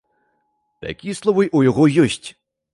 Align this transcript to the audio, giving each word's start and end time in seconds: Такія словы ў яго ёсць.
Такія 0.85 1.19
словы 1.21 1.43
ў 1.57 1.71
яго 1.71 1.83
ёсць. 2.09 2.27